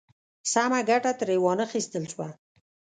سمه 0.51 0.79
ګټه 0.89 1.11
ترې 1.19 1.37
وا 1.43 1.53
نخیستل 1.61 2.03
شوه. 2.11 2.27